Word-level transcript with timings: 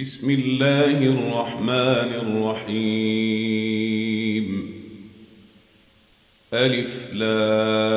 بسم 0.00 0.30
الله 0.30 0.98
الرحمن 1.02 2.10
الرحيم. 2.68 4.46
ألف 6.54 7.12
لام 7.12 7.94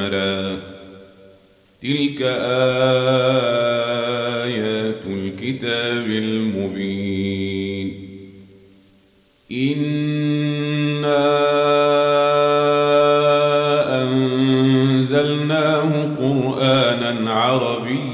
را. 0.00 0.56
تلك 1.82 2.22
آيات 4.42 5.02
الكتاب 5.06 6.06
المبين. 6.06 7.88
إنا 9.52 11.32
أنزلناه 14.02 15.90
قرآنا 16.18 17.30
عربيا 17.30 17.91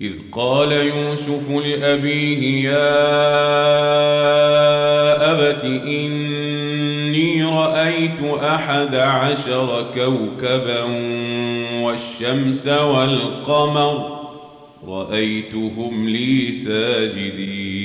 إذ 0.00 0.12
قال 0.32 0.72
يوسف 0.72 1.50
لأبيه 1.50 2.70
يا 2.70 2.92
أبت 5.32 5.64
إني 5.64 7.44
رأيت 7.44 8.40
أحد 8.42 8.94
عشر 8.94 9.86
كوكبا 9.94 10.82
والشمس 11.82 12.66
والقمر 12.66 14.20
رأيتهم 14.88 16.08
لي 16.08 16.52
ساجدين. 16.52 17.82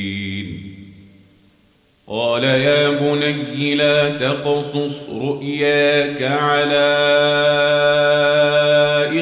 قال 2.08 2.44
يا 2.44 2.90
بني 2.90 3.76
لا 3.76 4.10
تقصص 4.10 5.10
رؤياك 5.10 6.22
على 6.22 7.87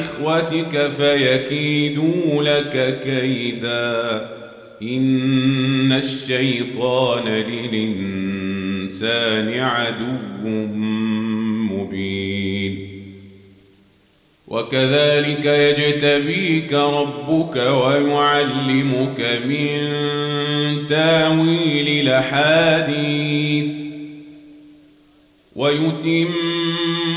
إخوتك 0.06 0.90
فيكيدوا 0.96 2.42
لك 2.42 3.00
كيدا. 3.04 4.28
إن 4.82 5.92
الشيطان 5.92 7.28
للإنسان 7.28 8.40
عدو 9.60 10.06
مبين. 11.70 12.86
وكذلك 14.48 15.44
يجتبيك 15.44 16.72
ربك 16.72 17.56
ويعلمك 17.56 19.40
من 19.48 19.78
تاويل 20.88 21.88
الأحاديث. 22.08 23.70
ويتم 25.56 26.28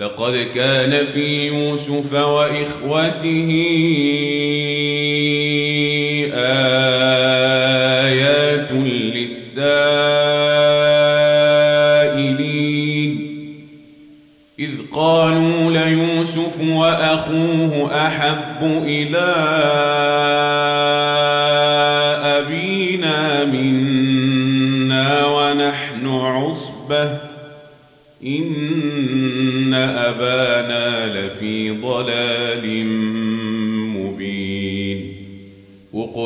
لقد 0.00 0.46
كان 0.54 1.06
في 1.06 1.46
يوسف 1.46 2.12
وإخوته 2.12 3.50
آيات 7.94 8.72
للسائلين. 8.72 9.60
إذ 14.58 14.70
قالوا 14.92 15.70
ليوسف 15.70 16.60
وأخوه 16.60 17.90
أحب 18.06 18.82
إلى 18.86 19.34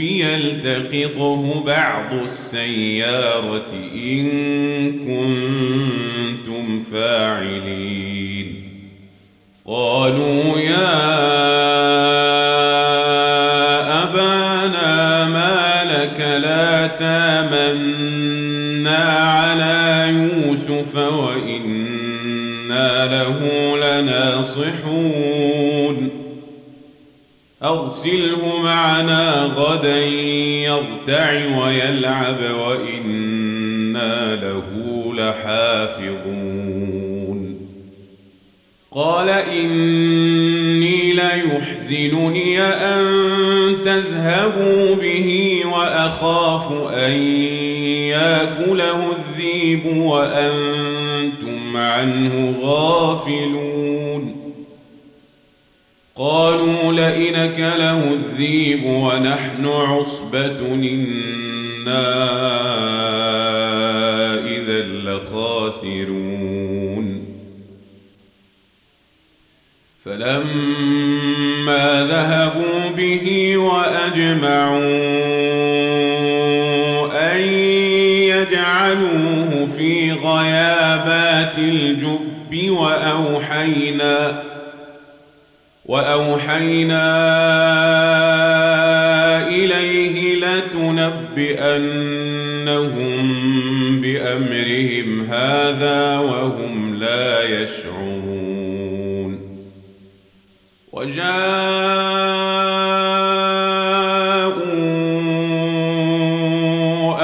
يلتقطه 0.00 1.64
بعض 1.66 2.14
السيارة 2.24 3.72
إن 3.94 4.26
كنتم 4.92 6.82
فاعلين. 6.92 8.70
قالوا 9.66 10.58
يا 10.58 11.00
أبانا 14.02 15.24
ما 15.28 15.84
لك 15.84 16.20
لا 16.20 16.86
تامنا 16.86 18.20
على 19.18 20.08
يوسف 20.08 20.96
وإنا 20.96 22.88
له 23.06 23.38
لناصحون. 23.76 25.59
أرسله 27.62 28.60
معنا 28.62 29.44
غدا 29.56 30.06
يرتع 30.64 31.32
ويلعب 31.58 32.38
وإنا 32.66 34.36
له 34.36 34.64
لحافظون. 35.14 36.50
قال 38.92 39.28
إني 39.28 41.12
ليحزنني 41.12 42.60
أن 42.62 43.04
تذهبوا 43.84 44.94
به 44.94 45.60
وأخاف 45.64 46.72
أن 46.94 47.12
يأكله 48.08 49.12
الذيب 49.12 49.86
وأنتم 49.96 51.76
عنه 51.76 52.54
غافلون. 52.62 53.69
قالوا 56.20 56.92
لئن 56.92 57.34
أكله 57.34 58.04
الذيب 58.04 58.84
ونحن 58.84 59.66
عصبة 59.66 60.60
إنا 60.74 62.08
إذا 64.46 64.82
لخاسرون. 64.82 66.26
فلما 70.04 72.06
ذهبوا 72.10 72.90
به 72.96 73.56
وأجمعوا 73.56 74.80
أن 77.32 77.40
يجعلوه 78.28 79.68
في 79.76 80.12
غيابات 80.12 81.58
الجب 81.58 82.70
وأوحينا 82.70 84.49
وأوحينا 85.90 87.06
إليه 89.48 90.16
لتنبئنهم 90.36 91.50
بأمرهم 94.00 95.26
هذا 95.30 96.18
وهم 96.18 96.94
لا 96.94 97.42
يشعرون. 97.62 99.40
وجاءوا 100.92 101.30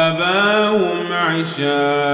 أباهم 0.09 1.13
عشاء 1.13 2.06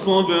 فصبر 0.00 0.40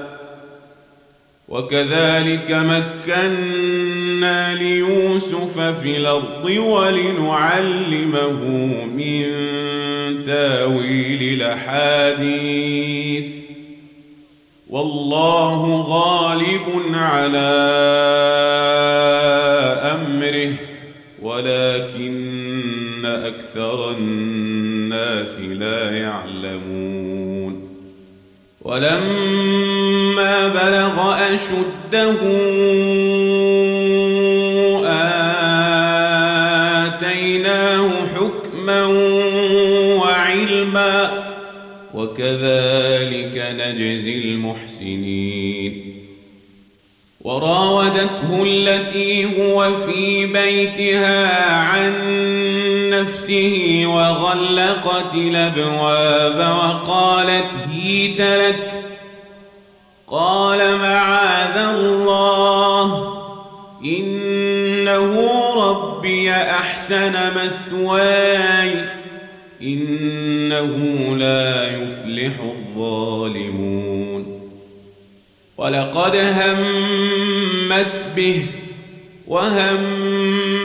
وكذلك 1.51 2.51
مكنا 2.51 4.55
ليوسف 4.55 5.59
في 5.59 5.97
الأرض 5.97 6.45
ولنعلمه 6.45 8.45
من 8.85 9.25
تأويل 10.25 11.41
الأحاديث. 11.41 13.25
والله 14.69 15.81
غالب 15.81 16.93
على 16.93 17.51
أمره 19.95 20.53
ولكن 21.21 23.05
أكثر 23.05 23.91
الناس 23.91 25.39
لا 25.39 25.97
يعلمون. 25.97 27.67
ولما 28.61 29.80
بلغ 30.47 31.15
أشده 31.33 32.15
آتيناه 36.85 37.89
حكما 38.15 38.85
وعلما 39.95 41.11
وكذلك 41.93 43.45
نجزي 43.59 44.17
المحسنين 44.17 45.91
وراودته 47.21 48.43
التي 48.43 49.25
هو 49.25 49.77
في 49.77 50.25
بيتها 50.25 51.51
عن 51.55 51.91
نفسه 52.89 53.83
وغلقت 53.85 55.15
الابواب 55.15 56.37
وقالت 56.39 57.51
هيت 57.71 58.21
لك 58.21 58.80
قال 60.11 60.77
معاذ 60.77 61.57
الله 61.57 63.13
إنه 63.85 65.13
ربي 65.55 66.31
أحسن 66.31 67.13
مثواي 67.35 68.85
إنه 69.61 70.77
لا 71.17 71.67
يفلح 71.67 72.33
الظالمون. 72.43 74.41
ولقد 75.57 76.15
همت 76.15 77.91
به 78.15 78.45
وهم 79.27 79.77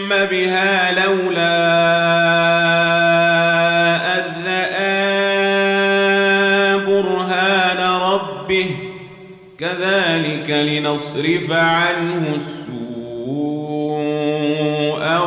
بها 0.08 1.06
لولا 1.06 2.25
لنصرف 10.96 11.52
عنه 11.52 12.36
السوء 12.36 12.76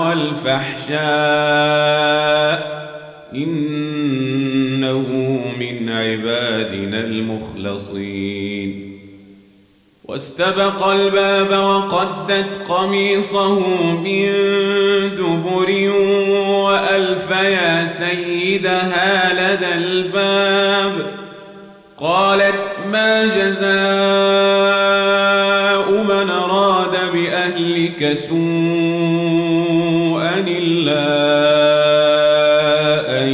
والفحشاء 0.01 0.99
إنه 3.35 5.07
من 5.59 5.89
عبادنا 5.89 6.99
المخلصين 6.99 8.89
واستبق 10.05 10.87
الباب 10.87 11.51
وقدت 11.51 12.69
قميصه 12.69 13.59
من 13.95 14.31
دبر 15.17 15.91
وألف 16.49 17.31
يا 17.31 17.85
سيدها 17.87 19.33
لدى 19.33 19.73
الباب 19.73 21.19
قالت 21.97 22.69
ما 22.91 23.19
أراد 23.23 24.58
بأهلك 27.49 28.13
سوءا 28.29 29.39
إلا 30.47 31.05
أن 33.21 33.29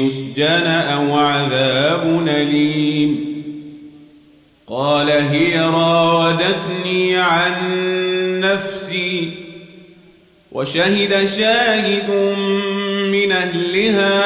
يسجن 0.00 0.66
أو 0.66 1.16
عذاب 1.16 2.24
أليم. 2.28 3.32
قال 4.68 5.10
هي 5.10 5.60
راودتني 5.60 7.16
عن 7.16 7.52
نفسي 8.40 9.30
وشهد 10.52 11.24
شاهد 11.24 12.10
من 13.12 13.32
أهلها 13.32 14.22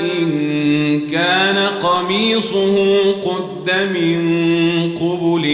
إن 0.00 1.00
كان 1.12 1.58
قميصه 1.82 2.96
قد 3.12 3.70
من 3.70 4.46
قبل 5.00 5.44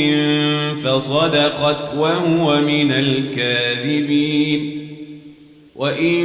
فصدقت 0.92 1.94
وهو 1.96 2.60
من 2.60 2.92
الكاذبين. 2.92 4.88
وإن 5.76 6.24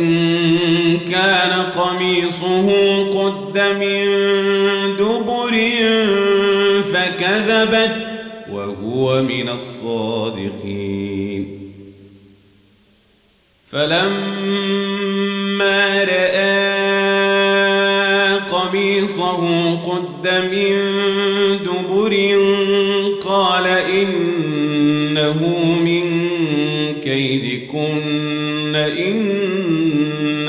كان 1.11 1.63
قميصه 1.63 2.69
قد 3.09 3.59
من 3.59 4.05
دبر 4.99 5.53
فكذبت 6.93 7.95
وهو 8.51 9.21
من 9.21 9.49
الصادقين. 9.49 11.47
فلما 13.71 14.87
رأى 16.03 16.67
قميصه 18.51 19.75
قد 19.75 20.27
من 20.51 20.71
دبر 21.65 22.13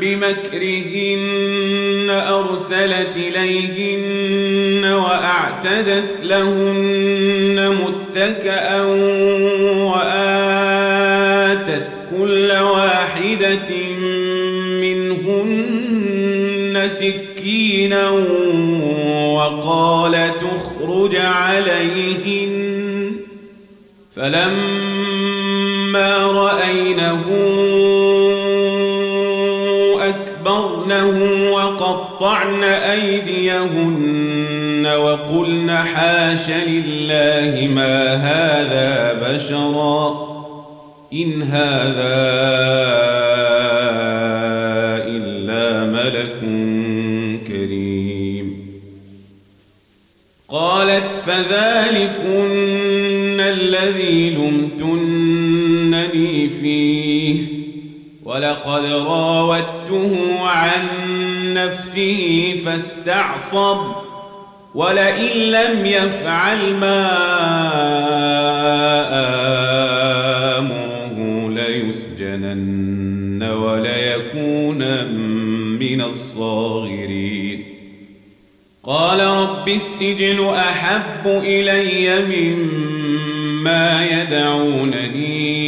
بمكرهن 0.00 2.10
أرسلت 2.10 3.16
إليهن 3.16 4.84
وأعتدت 4.92 6.10
لهن 6.22 7.76
متكأ 7.82 8.82
وآتت 9.74 10.38
كل 12.16 12.50
واحدة 12.52 13.70
منهن 14.80 16.08
سكينا 16.90 18.10
وقال 19.34 20.30
تخرج 20.40 21.16
عليهن 21.16 22.68
فلما 24.16 26.16
رأينه 26.16 27.24
وقطعن 32.20 32.64
أيديهن 32.64 33.28
وقلن 34.86 35.70
حاش 35.70 36.50
لله 36.50 37.68
ما 37.68 38.14
هذا 38.14 39.12
بشرا 39.12 40.28
إن 41.12 41.42
هذا 41.42 42.18
إلا 45.06 45.84
ملك 45.84 46.40
كريم. 47.46 48.68
قالت 50.48 51.10
فذلكن 51.26 52.67
ولقد 58.68 58.84
راودته 58.84 60.38
عن 60.40 60.84
نفسه 61.54 62.54
فاستعصب 62.64 63.78
ولئن 64.74 65.36
لم 65.36 65.86
يفعل 65.86 66.74
ما 66.74 67.08
آمره 70.58 71.50
ليسجنن 71.50 73.42
وليكون 73.42 75.04
من 75.78 76.00
الصاغرين. 76.00 77.64
قال 78.84 79.20
رب 79.20 79.68
السجن 79.68 80.54
أحب 80.54 81.26
إلي 81.26 82.20
مما 82.20 84.06
يدعونني 84.06 85.67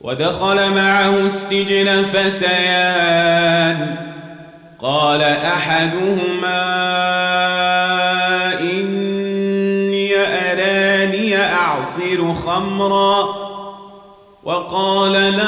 ودخل 0.00 0.70
معه 0.70 1.18
السجن 1.26 2.04
فتيان. 2.04 3.96
قال 4.78 5.22
أحدهما 5.22 6.62
إني 8.60 10.16
أراني 10.16 11.36
أعصر 11.36 12.34
خمرا. 12.34 13.46
وقال 14.44 15.16
الآخر 15.16 15.46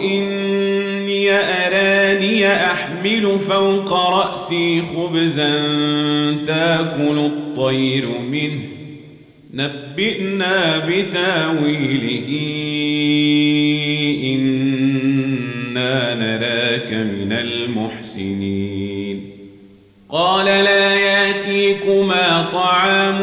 إني 0.00 0.17
أحمل 3.08 3.38
فوق 3.38 3.92
رأسي 3.92 4.82
خبزا 4.82 5.52
تاكل 6.46 7.18
الطير 7.18 8.08
منه. 8.30 8.60
نبئنا 9.54 10.78
بتاويله 10.78 12.28
إنا 14.24 16.14
نراك 16.14 16.92
من 16.92 17.32
المحسنين. 17.32 19.20
قال 20.08 20.46
لا 20.46 20.94
ياتيكما 20.94 22.48
طعام 22.52 23.18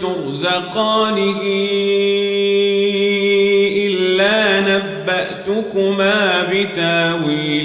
ترزقانه 0.00 1.40
إلا 3.86 4.60
نبأتكما 4.60 6.42
بتاويله. 6.42 7.61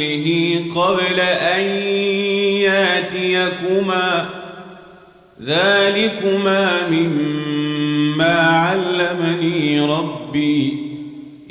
قبل 0.81 1.19
أن 1.19 1.61
ياتيكما. 2.61 4.25
ذلكما 5.45 6.89
مما 6.91 8.35
علمني 8.39 9.81
ربي. 9.81 10.73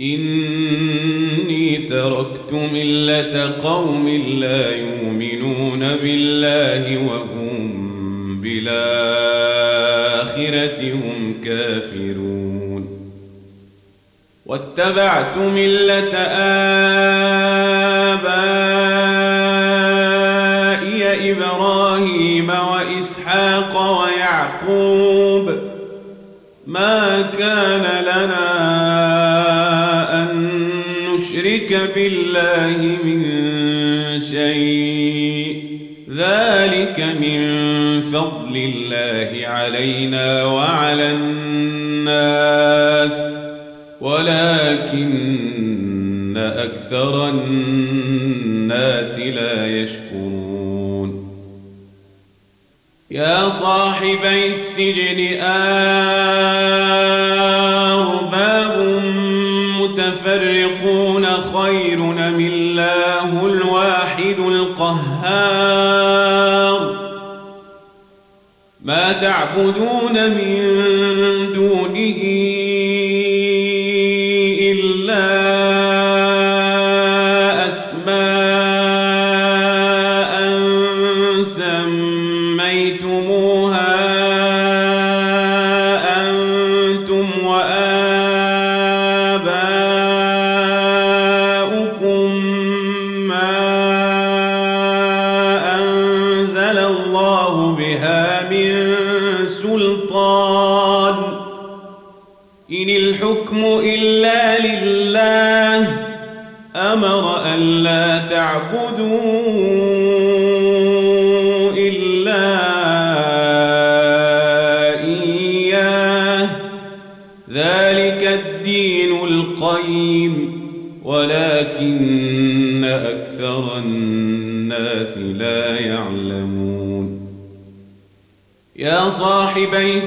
إني 0.00 1.76
تركت 1.76 2.52
ملة 2.52 3.54
قوم 3.62 4.09
لا 4.38 4.76
يؤمنون 4.76 5.80
بالله 6.02 6.99
وهم 6.99 7.87
بالآخرة 8.42 8.83
هم 10.92 11.35
كافرون. 11.45 12.88
واتبعت 14.47 15.37
ملة 15.37 16.14
آبائي 18.12 19.15
إبراهيم 21.33 22.50
وإسحاق 22.50 24.00
ويعقوب 24.00 25.54
ما 26.66 27.23
أن 30.23 30.59
نشرك 31.09 31.90
بالله 31.95 32.97
من 33.04 33.23
شيء 34.21 35.66
ذلك 36.16 37.00
من 37.21 37.40
فضل 38.12 38.56
الله 38.56 39.49
علينا 39.49 40.45
وعلى 40.45 41.11
الناس 41.12 42.56
ولكن 44.00 45.37
أكثر 46.37 47.28
الناس 47.28 49.18
لا 49.18 49.66
يشكرون 49.66 50.25
يا 53.16 53.50
صاحبي 53.50 54.46
السجن 54.50 55.40
أرباب 57.90 59.02
متفرقون 59.80 61.26
خير 61.26 61.99
من 61.99 62.52
الله 62.52 63.46
الواحد 63.46 64.38
القهار؟ 64.38 65.76
ما 68.85 69.12
تعبدون 69.12 70.30
من 70.30 70.62
دونه 71.54 72.55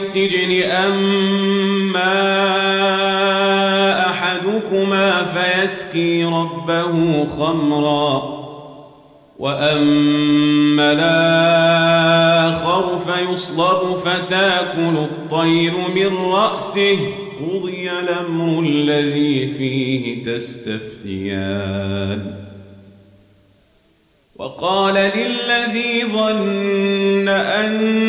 السجن 0.10 0.72
أما 0.72 2.16
أحدكما 4.10 5.24
فيسكي 5.24 6.24
ربه 6.24 7.28
خمرًا 7.38 8.40
وأما 9.40 10.92
الآخر 10.92 13.00
فيصلب 13.00 13.98
فتاكل 13.98 14.98
الطير 14.98 15.74
من 15.96 16.18
رأسه 16.18 17.00
قضي 17.42 17.92
الأمر 17.92 18.64
الذي 18.64 19.48
فيه 19.48 20.26
تستفتيان. 20.26 22.34
وقال 24.36 24.94
للذي 24.94 26.06
ظن 26.14 27.28
أنه 27.28 28.09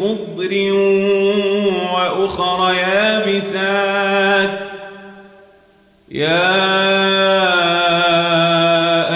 خضر 0.00 0.72
وأخر 1.94 2.74
يابسات. 2.74 4.60
يا 6.10 6.60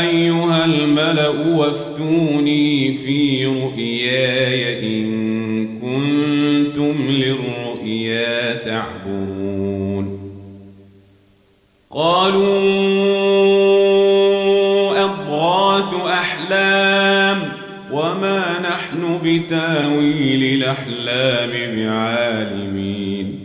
أيها 0.00 0.64
الملأ 0.64 1.28
وافتوني 1.28 2.98
في 2.98 3.46
رؤياي 3.46 4.80
إن 4.80 5.66
كنتم 5.82 6.94
للرؤيا 7.08 8.54
تعبرون 8.54 10.06
قالوا 11.90 12.53
نحن 19.44 19.44
بتاويل 19.44 20.62
الأحلام 20.62 21.76
بعالمين. 21.76 23.40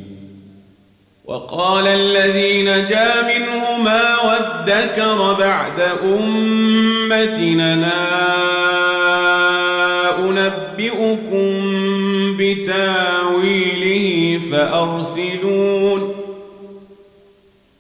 وقال 1.26 1.88
الذي 1.88 2.62
نجا 2.62 3.22
منهما 3.22 4.22
وادكر 4.22 5.34
بعد 5.34 5.82
أمتنا 6.04 7.76
أنبئكم 10.20 11.52
بتاويله 12.38 14.40
فأرسلون. 14.52 16.09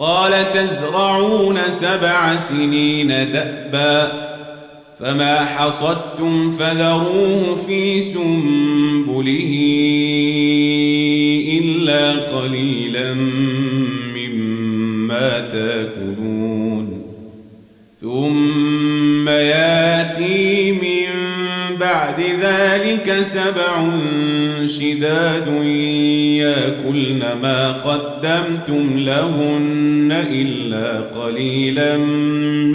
قال 0.00 0.52
تزرعون 0.54 1.58
سبع 1.70 2.36
سنين 2.36 3.08
دأبا 3.08 4.12
فما 5.00 5.44
حصدتم 5.44 6.50
فذروه 6.50 7.56
في 7.66 8.00
سنبله 8.00 9.52
إلا 11.58 12.12
قليلا 12.12 13.14
مما 14.16 15.40
تأكلون. 15.52 17.02
ثم 18.00 19.28
ياتي 19.28 20.72
من 20.72 21.10
بعد 21.80 22.20
ذلك 22.42 23.22
سبع 23.22 23.90
شداد 24.66 25.48
ياكلن 26.70 27.18
ما 27.42 27.72
قدمتم 27.72 28.98
لهن 28.98 30.24
إلا 30.30 31.00
قليلا 31.00 31.96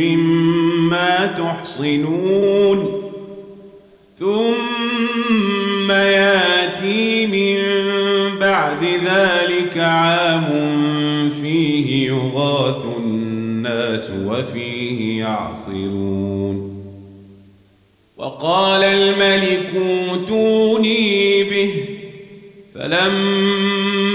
مما 0.02 1.26
تحصنون. 1.26 3.02
ثم 4.20 5.92
ياتي 5.92 7.26
من 7.26 7.60
بعد 8.40 8.84
ذلك 8.84 9.78
عام 9.78 10.50
فيه 11.42 12.08
يغاث 12.08 12.86
الناس 12.98 14.10
وفيه 14.26 15.20
يعصرون. 15.20 16.76
وقال 18.18 18.84
الملك 18.84 19.74
أوتوني 20.10 21.44
به. 21.44 21.74
فلما 22.76 23.85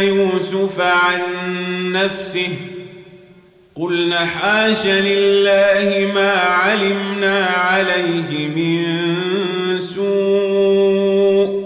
يوسف 0.00 0.80
عن 0.80 1.20
نفسه 1.92 2.48
قلنا 3.76 4.26
حاش 4.26 4.86
لله 4.86 6.12
ما 6.14 6.32
علمنا 6.32 7.46
عليه 7.46 8.48
من 8.48 8.84
سوء. 9.80 11.60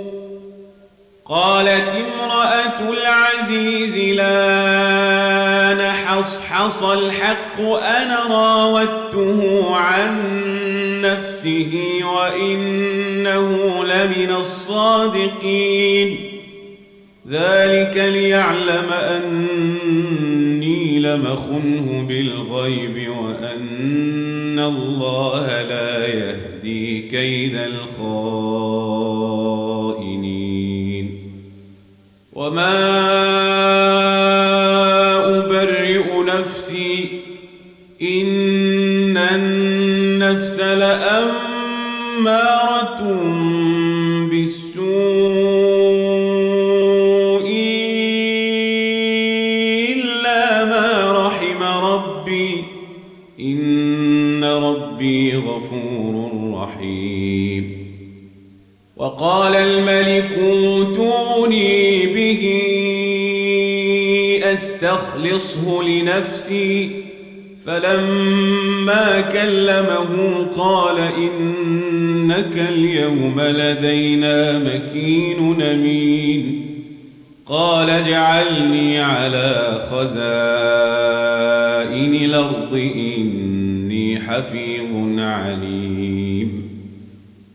قالت 1.26 1.88
امرأة 1.88 2.92
العزيز 2.92 4.14
لا 4.16 5.74
نحصحص 5.74 6.82
الحق 6.82 7.60
أنا 7.60 8.20
راودته 8.30 9.66
عن 9.76 10.22
نفسه 11.02 12.00
وإنه 12.04 13.84
لمن 13.84 14.30
الصادقين. 14.30 16.23
ذلك 17.30 17.96
ليعلم 17.96 18.92
أني 18.92 20.98
لمخنه 20.98 22.04
بالغيب 22.08 23.10
وأن 23.10 24.58
الله 24.58 25.62
لا 25.62 26.06
يهدي 26.06 27.08
كيد 27.08 27.56
الخائنين. 27.56 28.04
وما 32.32 32.94
أبرئ 35.38 36.04
نفسي 36.26 37.08
إن 38.02 39.16
النفس 39.16 40.60
لأمارة 40.60 41.34
وقال 59.14 59.54
الملك 59.56 60.38
اوتوني 60.42 62.06
به 62.06 62.42
أستخلصه 64.52 65.82
لنفسي. 65.82 66.90
فلما 67.66 69.20
كلمه 69.20 70.46
قال 70.56 70.96
إنك 71.18 72.68
اليوم 72.70 73.40
لدينا 73.40 74.58
مكين 74.58 75.62
أمين. 75.62 76.66
قال 77.46 77.90
اجعلني 77.90 79.00
على 79.00 79.86
خزائن 79.90 80.14
الأرض 82.14 82.74
إني 82.94 84.20
حفيظ 84.20 85.18
عليم. 85.18 85.83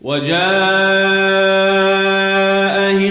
وجاء 0.00 0.40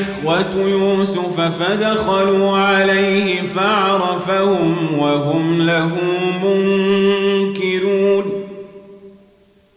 إخوة 0.01 0.69
يوسف 0.69 1.39
فدخلوا 1.39 2.57
عليه 2.57 3.41
فعرفهم 3.41 4.75
وهم 4.99 5.61
له 5.61 5.97
منكرون. 6.43 8.25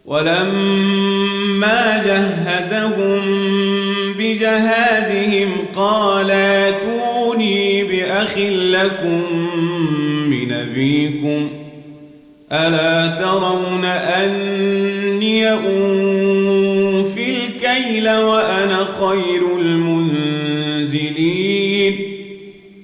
ولما 0.04 1.22
جهزهم 2.06 3.20
بجهازهم 4.18 5.50
قال 5.76 6.30
أتوني 6.30 7.84
بأخ 7.84 8.38
لكم 8.38 9.22
من 10.28 10.52
أبيكم 10.52 11.48
ۖ؟ 11.58 11.62
ألا 12.52 13.06
ترون 13.06 13.84
أني 13.84 15.52
الكيل 15.54 16.21
وأنا 18.18 18.86
خير 19.00 19.42
المنزلين. 19.58 20.12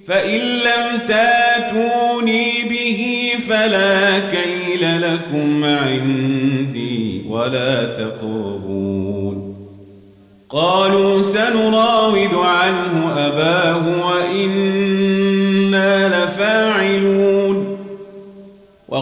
فإن 0.09 0.41
لم 0.41 1.01
تاتوني 1.09 2.53
به 2.71 3.31
فلا 3.49 4.19
كيل 4.19 5.03
لكم 5.03 5.65
عندي 5.65 7.23
ولا 7.29 7.85
تقربون. 7.85 9.55
قالوا 10.51 11.23
سنراود 11.23 12.35
عنه 12.35 13.15
أباه 13.17 14.07
وإنا 14.07 14.78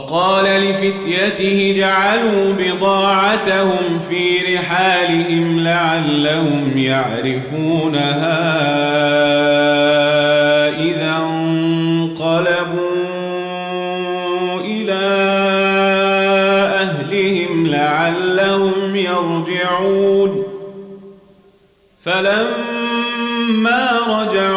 وقال 0.06 0.44
لفتيته 0.44 1.74
جعلوا 1.76 2.52
بضاعتهم 2.58 4.00
في 4.08 4.54
رحالهم 4.54 5.60
لعلهم 5.60 6.78
يعرفونها 6.78 8.28
إذا 10.78 11.16
انقلبوا 11.16 12.20
إلى 14.60 15.06
أهلهم 16.74 17.66
لعلهم 17.66 18.96
يرجعون. 18.96 20.42
فلما 22.04 23.90
رجعوا 24.08 24.55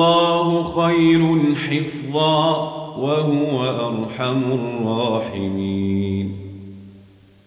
فالله 0.00 0.64
خير 0.64 1.54
حفظا 1.54 2.50
وهو 2.98 3.64
أرحم 3.64 4.42
الراحمين. 4.52 6.36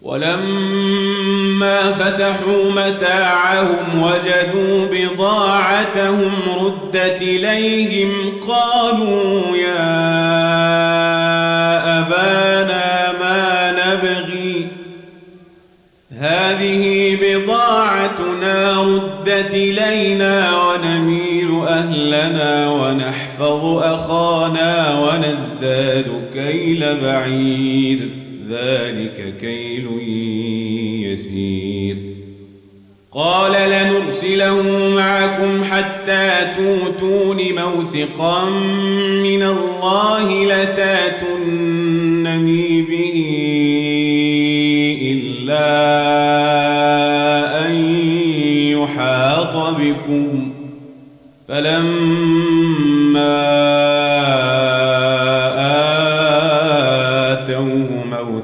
ولما 0.01 1.91
فتحوا 1.91 2.71
متاعهم 2.71 4.03
وجدوا 4.03 4.85
بضاعتهم 4.91 6.31
ردت 6.59 7.21
إليهم 7.21 8.11
قالوا 8.47 9.57
يا 9.57 9.89
أبانا 11.99 13.11
ما 13.19 13.71
نبغي؟ 13.71 14.67
هذه 16.19 17.17
بضاعتنا 17.21 18.81
ردت 18.81 19.53
إلينا 19.53 20.62
أهلنا 22.13 22.71
ونحفظ 22.71 23.65
أخانا 23.77 24.99
ونزداد 24.99 26.05
كيل 26.33 26.85
بعير. 27.03 27.99
ذلك 28.49 29.33
كيل 29.41 29.87
يسير. 31.11 31.97
قال 33.11 33.51
لنرسله 33.51 34.61
معكم 34.95 35.63
حتى 35.63 36.47
توتون 36.57 37.37
موثقا 37.37 38.49
من 39.23 39.43
الله 39.43 40.45
لتاتونني 40.45 41.61
به 42.81 43.17
إلا 45.01 45.67
أن 47.65 47.73
يحاط 48.69 49.55
بكم. 49.75 50.42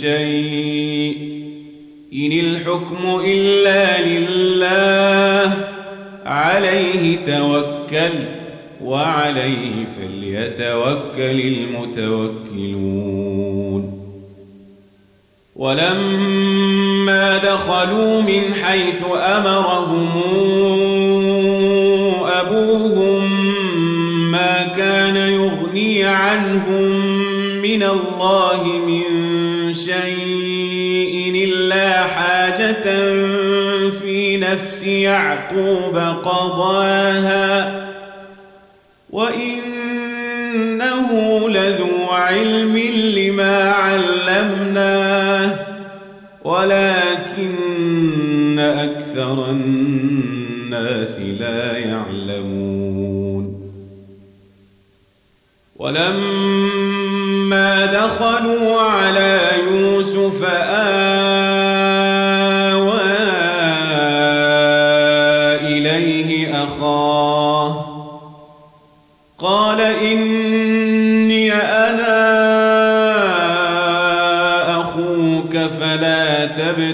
شيء. 0.00 1.16
إن 2.14 2.32
الحكم 2.32 3.20
إلا 3.24 4.06
لله 4.06 5.56
عليه 6.26 7.16
توكلت 7.26 8.28
وعليه 8.84 9.86
فليتوكل 9.98 11.40
المتوكلون. 11.40 13.02
ولما 15.56 17.38
دخلوا 17.38 18.22
من 18.22 18.54
حيث 18.54 19.02
أمرهم 19.14 20.08
أبوهم 22.26 23.32
ما 24.30 24.62
كان 24.76 25.16
يغني 25.16 26.04
عنهم 26.04 27.06
من 27.62 27.82
الله 27.82 28.71
يعقوب 35.02 35.96
قضاها 36.24 37.82
وإنه 39.10 41.08
لذو 41.48 42.10
علم 42.10 42.76
لما 43.16 43.70
علمناه 43.70 45.56
ولكن 46.44 48.58
أكثر 48.58 49.50
الناس 49.50 51.18
لا 51.18 51.78
يعلمون. 51.78 53.62
ولما 55.76 57.86
دخلوا 57.86 58.80
على 58.80 59.40
يوسف 59.70 60.44
آوى 60.44 61.41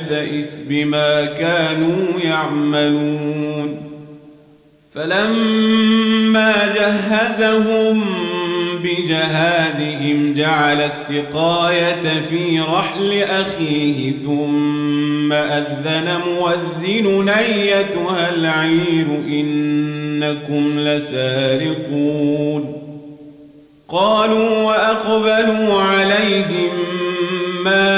تبتئس 0.09 0.59
بما 0.68 1.25
كانوا 1.25 2.21
يعملون 2.25 3.77
فلما 4.94 6.75
جهزهم 6.75 8.05
بجهازهم 8.83 10.35
جعل 10.37 10.81
السقاية 10.81 12.21
في 12.31 12.61
رحل 12.61 13.23
أخيه 13.23 14.12
ثم 14.12 15.33
أذن 15.33 16.21
مؤذن 16.27 17.29
أيتها 17.29 18.35
العير 18.35 19.07
إنكم 19.29 20.79
لسارقون 20.79 22.75
قالوا 23.88 24.62
وأقبلوا 24.62 25.83
عليهم 25.83 26.71
ماذا 27.64 27.98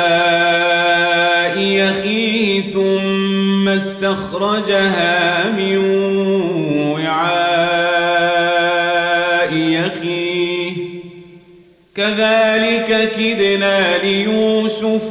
أخيه 1.90 2.62
ثم 2.62 3.68
استخرجها 3.68 5.50
من 5.50 5.78
وعاء 6.92 7.42
أخيه 9.87 10.72
كذلك 11.94 13.12
كدنا 13.16 13.98
ليوسف 13.98 15.02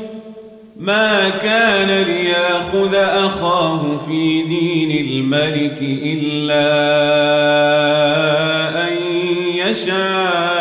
ما 0.78 1.30
كان 1.30 1.88
ليأخذ 1.88 2.95
أخاه 2.95 3.97
في 4.08 4.41
دين 4.41 5.06
الملك 5.08 5.78
إلا 5.82 6.71
أن 8.88 8.93
يشاء. 9.56 10.61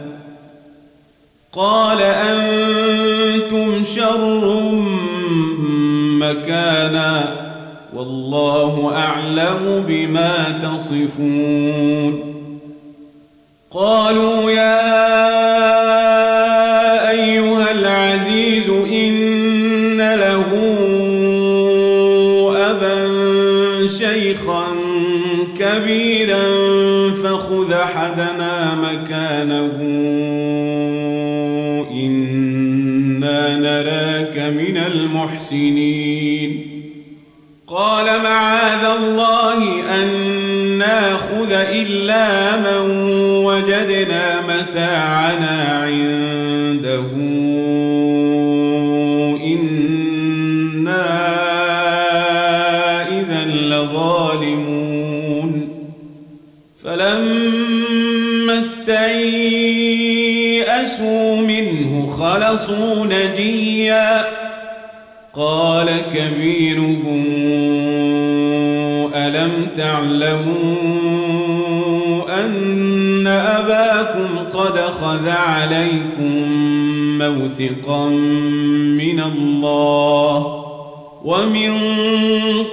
قال 1.53 2.01
أنتم 2.01 3.83
شر 3.83 4.71
مكانا 6.19 7.35
والله 7.95 8.93
أعلم 8.95 9.83
بما 9.87 10.59
تصفون. 10.63 12.19
قالوا 13.71 14.51
يا 14.51 14.91
كبيرا 25.61 26.43
فخذ 27.23 27.73
أحدنا 27.73 28.75
مكانه. 28.75 29.90
المحسنين. 35.11 36.67
قال 37.67 38.05
معاذ 38.05 38.85
الله 38.85 39.63
أن 40.01 40.07
ناخذ 40.77 41.51
إلا 41.51 42.57
من 42.57 42.89
وجدنا 43.45 44.41
متاعنا 44.41 45.83
عنده. 45.83 47.31
خلصوا 62.21 63.05
نجيا 63.05 63.50
قال 65.35 65.87
كبيرهم 66.13 67.25
ألم 69.15 69.67
تعلموا 69.77 70.51
أن 72.45 73.27
أباكم 73.27 74.27
قد 74.53 74.79
خذ 74.79 75.29
عليكم 75.29 76.51
موثقا 77.17 78.09
من 78.97 79.19
الله 79.19 80.63
ومن 81.25 81.73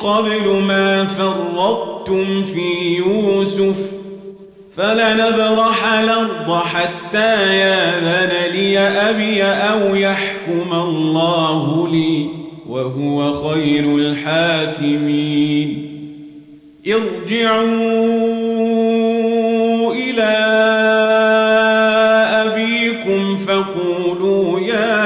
قبل 0.00 0.62
ما 0.68 1.04
فرطتم 1.04 2.44
في 2.44 2.96
يوسف 2.96 3.76
فلنبرح 4.76 5.92
الأرض 5.92 6.60
حتى 6.64 7.56
ياذن 7.58 8.52
لي 8.52 8.78
أبي 8.78 9.42
أو 9.44 9.94
يحكم 9.94 10.72
الله 10.72 11.88
لي 11.92 12.37
وهو 12.68 13.48
خير 13.48 13.96
الحاكمين. 13.96 15.68
ارجعوا 16.86 18.28
إلى 19.94 20.34
أبيكم 22.46 23.36
فقولوا 23.36 24.60
يا 24.60 24.98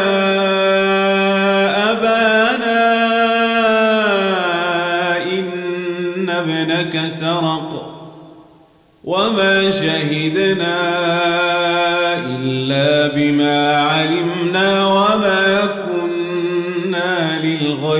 أبانا 1.92 2.82
إن 5.32 6.30
ابنك 6.30 7.08
سرق 7.20 7.70
وما 9.04 9.70
شهدنا 9.70 10.76
إلا 12.26 13.14
بما 13.16 13.76
علمنا 13.76 14.86
وما 14.86 15.41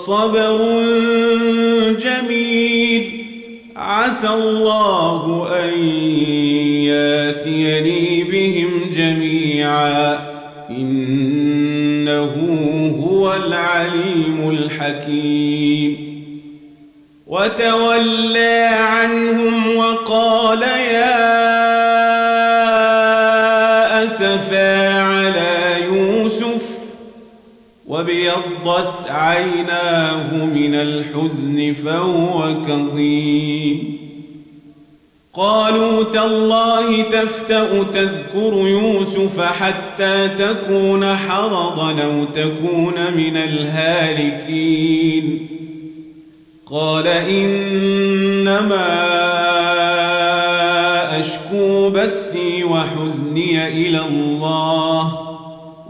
فصبر 0.00 0.84
جميل. 2.00 3.24
عسى 3.76 4.28
الله 4.28 5.48
أن 5.64 5.84
ياتيني 6.84 8.24
بهم 8.24 8.90
جميعا. 8.96 10.18
إنه 10.70 12.32
هو 13.10 13.34
العليم 13.34 14.50
الحكيم. 14.50 16.10
وتولى 17.26 18.68
عنهم 18.72 19.76
وقال 19.76 20.62
يا 20.62 21.09
وابيضت 28.30 29.10
عيناه 29.10 30.44
من 30.44 30.74
الحزن 30.74 31.74
فهو 31.84 32.54
كظيم. 32.68 34.00
قالوا 35.34 36.04
تالله 36.04 37.02
تفتأ 37.02 37.82
تذكر 37.82 38.54
يوسف 38.54 39.40
حتى 39.40 40.28
تكون 40.28 41.16
حرضا 41.16 41.90
أو 41.90 42.24
تكون 42.24 42.94
من 43.16 43.36
الهالكين. 43.36 45.46
قال 46.70 47.06
إنما 47.06 48.90
أشكو 51.20 51.90
بثي 51.90 52.64
وحزني 52.64 53.68
إلى 53.68 54.00
الله. 54.00 55.29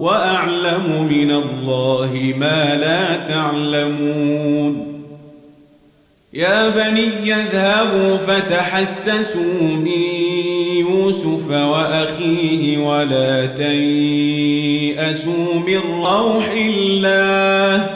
وأعلم 0.00 1.06
من 1.10 1.30
الله 1.30 2.34
ما 2.38 2.76
لا 2.76 3.16
تعلمون. 3.28 4.86
يا 6.32 6.68
بني 6.68 7.34
اذهبوا 7.34 8.16
فتحسسوا 8.16 9.62
من 9.62 9.88
يوسف 10.78 11.50
وأخيه 11.50 12.78
ولا 12.78 13.46
تيأسوا 13.46 15.54
من 15.66 15.80
روح 16.04 16.50
الله 16.52 17.86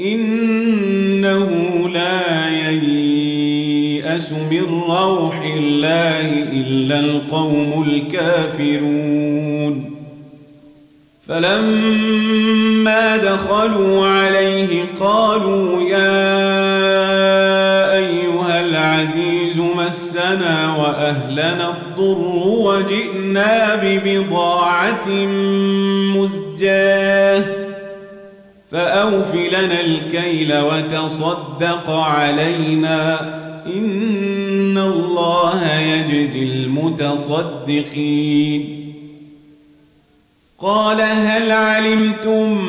إنه 0.00 1.48
لا 1.94 2.50
ييأس 2.50 4.32
من 4.32 4.82
روح 4.88 5.42
الله 5.56 6.42
إلا 6.52 7.00
القوم 7.00 7.86
الكافرون. 7.88 9.91
فلما 11.28 13.16
دخلوا 13.16 14.06
عليه 14.06 14.84
قالوا 15.00 15.82
يا 15.82 16.32
أيها 17.96 18.60
العزيز 18.60 19.58
مسنا 19.58 20.76
وأهلنا 20.76 21.68
الضر 21.68 22.36
وجئنا 22.44 23.74
ببضاعة 23.82 25.08
مزجاه 26.16 27.44
فأوف 28.72 29.34
لنا 29.34 29.80
الكيل 29.80 30.54
وتصدق 30.58 31.90
علينا 31.90 33.20
إن 33.66 34.78
الله 34.78 35.78
يجزي 35.78 36.42
المتصدقين 36.42 37.62
قال 40.62 41.00
هل 41.00 41.50
علمتم 41.50 42.68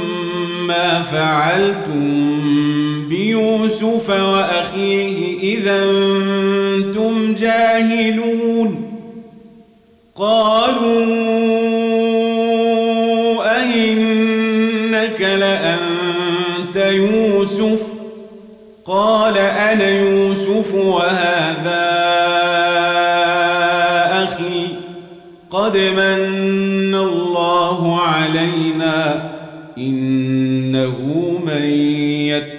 ما 0.68 1.02
فعلتم 1.02 2.40
بيوسف 3.10 4.10
وأخيه 4.10 5.40
إذا 5.58 5.84
أنتم 5.84 7.36
جاهلون؟ 7.36 9.00
قالوا 10.16 10.94
أئنك 13.62 15.22
لأنت 15.22 16.76
يوسف؟ 16.76 17.80
قال 18.86 19.38
أنا 19.38 19.90
يوسف 19.90 20.74
وهذا 20.74 21.94
أخي 24.24 24.68
قد 25.52 25.78
من 25.78 26.83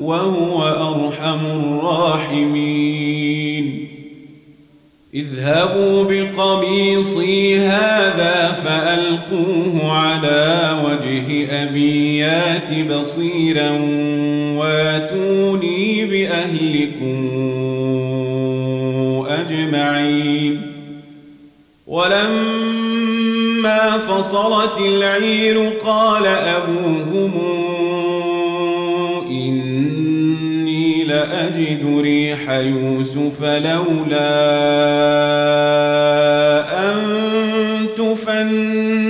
وهو 0.00 0.62
أرحم 0.68 1.46
الراحمين. 1.46 2.92
اذهبوا 5.14 6.04
بقميصي 6.04 7.58
هذا 7.58 8.52
فألقوه 8.64 9.92
على 9.92 10.76
وجه 10.84 11.48
أبيات 11.62 12.88
بصيرا 12.90 13.70
واتوني 14.56 16.04
بأهلكم 16.04 17.28
أجمعين. 19.28 20.60
ولما 21.86 22.72
فصلت 23.98 24.78
العير 24.78 25.70
قال 25.84 26.26
أبوهم 26.26 27.32
لأجد 31.12 32.00
ريح 32.00 32.50
يوسف 32.50 33.42
لولا 33.42 34.32
أن 36.90 36.98
تفندون. 37.98 39.02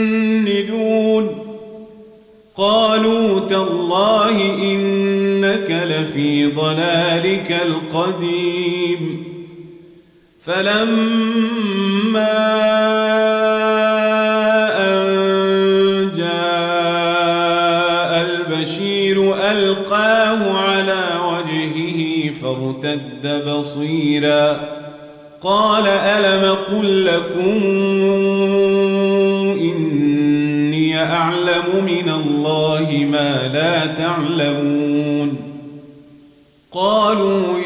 قالوا 2.56 3.48
تالله 3.48 4.36
إنك 4.62 5.70
لفي 5.70 6.46
ضلالك 6.46 7.60
القديم. 7.66 9.24
فلما 10.46 11.92
فارتد 22.82 23.48
بصيرا. 23.48 24.60
قال 25.42 25.86
ألم 25.86 26.56
قل 26.70 27.06
لكم 27.06 27.62
إني 29.60 31.02
أعلم 31.02 31.84
من 31.86 32.08
الله 32.08 33.06
ما 33.12 33.50
لا 33.54 33.86
تعلمون؟ 33.86 35.36
قالوا 36.72 37.58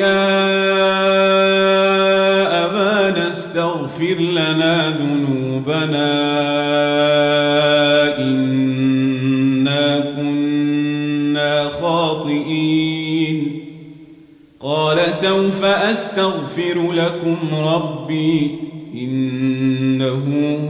قال 15.16 15.28
سوف 15.30 15.64
أستغفر 15.64 16.92
لكم 16.92 17.36
ربي 17.54 18.58
إنه 18.94 20.22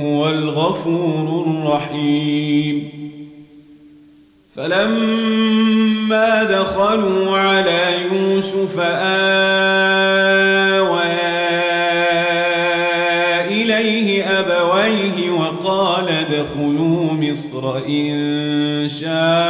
هو 0.03 0.29
الغفور 0.29 1.47
الرحيم. 1.47 2.89
فلما 4.57 6.43
دخلوا 6.43 7.39
على 7.39 7.81
يوسف 8.13 8.79
آوى 8.79 9.37
أبويه 14.41 15.31
وقال 15.31 16.09
ادخلوا 16.09 17.13
مصر 17.13 17.77
إن 17.77 18.89
شاء 19.01 19.46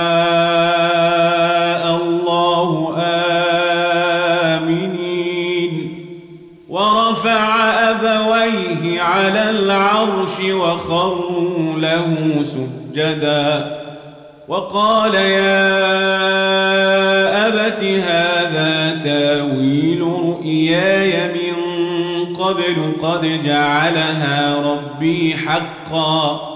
على 9.27 9.51
العرش 9.51 10.41
وخروا 10.41 11.79
له 11.79 12.17
سجدا. 12.45 13.79
وقال 14.49 15.15
يا 15.15 15.67
أبت 17.49 17.85
هذا 17.85 19.01
تاويل 19.05 20.03
رؤياي 20.03 21.29
من 21.29 21.55
قبل 22.35 22.93
قد 23.03 23.41
جعلها 23.45 24.57
ربي 24.65 25.37
حقا. 25.37 26.56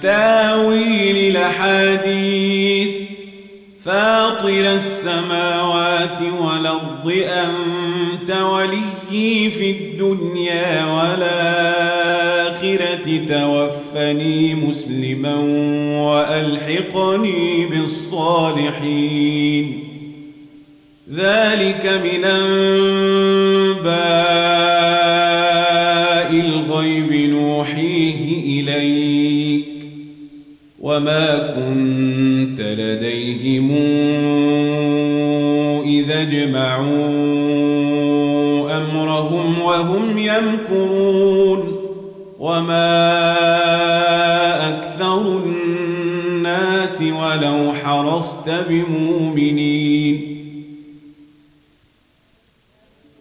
تأويل 0.00 1.36
الأحاديث. 1.36 2.88
فاطر 3.84 4.72
السماوات 4.72 6.18
والأرض 6.40 7.12
أنت 7.28 8.30
وليي 8.36 9.50
في 9.50 9.70
الدنيا 9.70 10.84
والآخرة. 10.84 11.62
توفني 13.28 14.54
مسلما 14.54 15.34
وألحقني 16.10 17.66
بالصالحين. 17.66 19.02
ذلك 21.16 21.86
من 22.04 22.24
أنباء 22.24 22.72
الغيب 26.32 27.30
نوحيه 27.30 28.60
إليك 28.60 29.64
وما 30.80 31.38
كنت 31.38 32.60
لديهم 32.60 33.70
إذا 35.86 36.22
أجمعوا 36.22 37.02
أمرهم 38.78 39.60
وهم 39.60 40.18
يمكرون 40.18 41.76
وما 42.38 43.02
أكثر 44.68 45.42
الناس 45.44 47.02
ولو 47.02 47.72
حرصت 47.84 48.50
بمؤمنين 48.68 49.61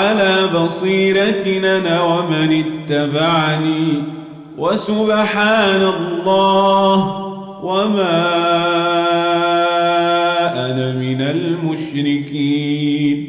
على 0.00 0.48
بصيرتنا 0.54 2.02
ومن 2.02 2.64
اتبعني. 2.64 4.02
وسبحان 4.58 5.82
الله 5.82 6.96
وما 7.62 8.26
أنا 10.54 10.92
من 10.92 11.20
المشركين. 11.20 13.28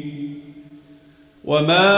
وما 1.44 1.92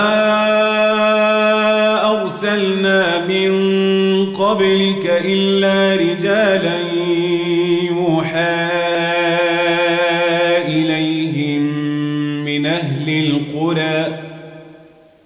أرسلنا 2.10 3.26
من 3.28 3.52
قبلك 4.32 5.22
إلا 5.24 6.02
رجالا 6.02 6.83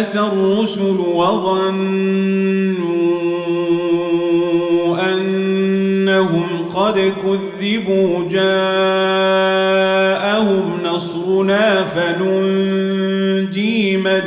استيأس 0.00 0.16
الرسل 0.16 0.96
وظنوا 1.14 1.74
أنهم 5.14 6.68
قد 6.74 7.12
كذبوا 7.22 8.28
جاءهم 8.30 9.60
نصرنا 10.84 11.84
فننجي 11.84 12.96
من 13.96 14.22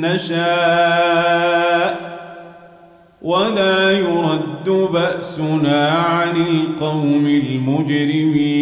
نشاء 0.00 1.52
ولا 3.22 3.90
يرد 3.90 4.68
بأسنا 4.92 5.88
عن 5.88 6.36
القوم 6.36 7.26
المجرمين 7.26 8.61